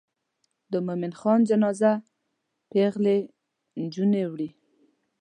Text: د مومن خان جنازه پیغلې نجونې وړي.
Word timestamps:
د 0.71 0.73
مومن 0.85 1.13
خان 1.19 1.39
جنازه 1.49 1.91
پیغلې 2.71 3.17
نجونې 3.81 4.23
وړي. 4.31 4.49